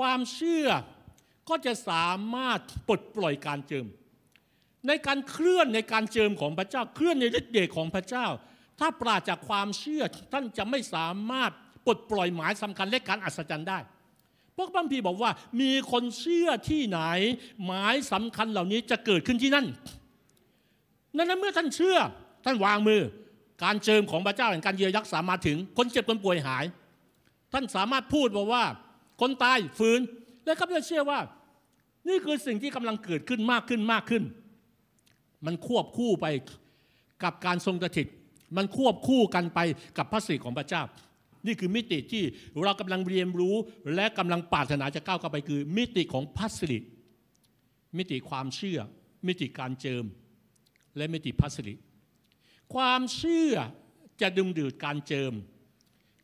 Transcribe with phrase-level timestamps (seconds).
[0.00, 0.66] ความเชื่อ
[1.48, 3.86] ก็จะสามารถปลดปล่อยการเจิม
[4.88, 8.26] ในการเคลื่อนในการเจิมของพระเจ้า เคลื่อนในฤทธิ์เดชของพระเจ้า
[8.78, 10.02] ถ้าปราศจากความเชื่อ
[10.32, 11.50] ท่านจะไม่สามารถ
[11.86, 13.78] ปลดปล่อยหมายสำคัญและการอัศจรรย์ได้
[14.56, 17.00] พวกบัมพีบอกว่ามีคนเชื่อที่ไหน
[17.66, 19.66] หมายสำคัญเหล่านี้จะเกิดขึ้นที่นั่น
[21.16, 21.98] นั้นเมื่อท่านเชื่อ
[22.44, 23.02] ท่านวางมือ
[23.64, 26.64] การเจิมของพระเจ้าแห่งการเยียวยารักษามาถึง คนเจ็บคนป่วยหาย
[27.52, 28.64] ท่านสามารถพูดบอกว่า
[29.20, 30.00] คนตายฟื้น
[30.44, 31.20] และข้าพเจ้าเชื่อว่า
[32.08, 34.22] นี่คือสิ่งที่กำลังเกิดขึ้นมากขึ้นมากขึ้น
[35.46, 36.26] มันควบคู่ไป
[37.22, 38.06] กับการทรงสถิต
[38.56, 39.58] มันควบคู่กันไป
[39.98, 40.82] กับพระสิริของพระเจ้า
[41.46, 42.22] นี่คือมิติที่
[42.64, 43.56] เรากำลังเรียนรู้
[43.94, 46.78] และกำลังปรารถนาจะก้าวเข้าไปคือ มิติของพระสิริ
[47.96, 48.78] มิติความเชื่อ
[49.26, 50.04] มิติการเจิม
[50.96, 51.74] และมิติพระสิริ
[52.74, 53.54] ความเชื่อ
[54.20, 55.32] จะดึงดูดการเจิม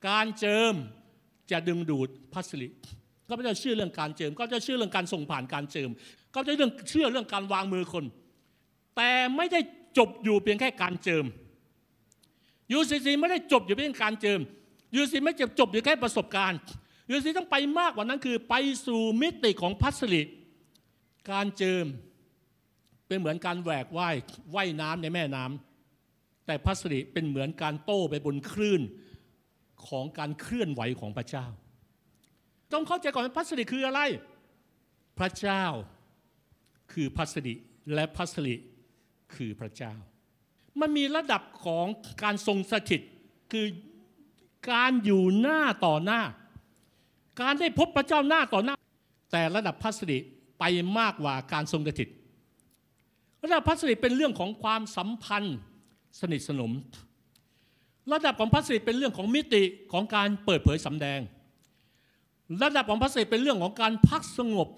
[0.08, 0.74] การเจิม
[1.50, 2.68] จะดึงดูดพระสิริ
[3.28, 5.90] ก็ไม่ได้เชื่อเรื่องการเจิมก็จะเชื่อเรื่องการส่งผ่านการเจิม
[6.34, 8.04] ก็จะเรื่องเชื่อเรื่องการวางมือคน
[8.96, 9.60] แต่ไม่ได้
[9.98, 11.24] จบอยู่เพียงแค่การเจิม
[12.72, 14.40] ยูซีซีไม่ได้จบอยู่เพียงการเจิม
[14.94, 16.58] ยูซีไม่จบจบอยู่แค่ประสบการณ์
[17.10, 18.54] ยูซีต้องไปมากกว่านั้นคือไป
[18.86, 20.22] สู่มิติของพัสริ
[21.30, 21.86] การเจิม
[23.06, 24.16] เป็นเหมือนการแหวกว่าย
[24.54, 28.82] ว่ายน้ำในแม่น้ำแต่พัสริเป็นเหมือนการโต้ไปบนคลื่น
[29.88, 31.46] ของการเคลื่อนไหวของพระเจ้า
[32.72, 34.00] ต้องเข้าใจก่อนพัสริคืออะไร
[35.18, 35.64] พระเจ้า
[36.92, 37.54] คือพัสริ
[37.94, 38.54] และพัสริ
[39.34, 39.94] คือพระเจ้า
[40.80, 41.86] มันมีระดับของ
[42.22, 43.00] การทรงสถิต
[43.52, 43.66] คือ
[44.72, 46.20] การอยู่หน้าต่อหน้า
[47.40, 48.74] การได้พบพระเจ้าหน้าต่อหน้า
[49.32, 50.18] แต่ระดับพัสริ
[50.58, 50.64] ไป
[50.98, 52.08] มากกว่าการทรงสถิต
[53.44, 55.58] ระดับพัสริเป็นเรื่องของความสัมพันธ์
[56.20, 56.72] สนิทสนม
[58.12, 59.62] ระดับของพัสริเป็นเรื่องของมิติ
[59.92, 61.20] ของการเปิดเผยสำแดง
[62.62, 64.68] ระดับของพัสริเป็นเรื่องของการพักสงบ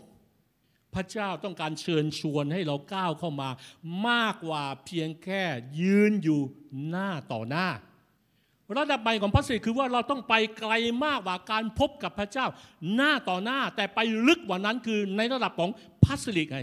[0.95, 3.49] พระเจ้าต้องการเชิญชวนให้เราก้าวเข้ามา
[4.09, 5.43] มากกว่าเพียงแค่
[5.81, 6.41] ยืนอยู่
[6.89, 7.69] หน้าต่อหน้า
[8.77, 10.73] ระดับใหม่ของพระสิริคือว่าเราต้องไปไกล
[11.05, 12.47] มากกว่าการพบกับพระเจ้า
[12.95, 15.71] หน้าต่อหน้าแต่ไปลึกกว่านั้นคือในระดับของ
[16.05, 16.59] พระสิริไง